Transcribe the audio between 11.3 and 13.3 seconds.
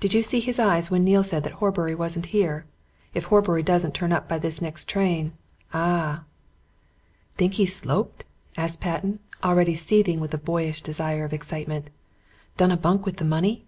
excitement. "Done a bunk with the